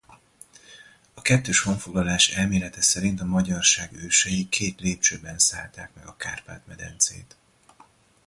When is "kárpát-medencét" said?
6.17-7.35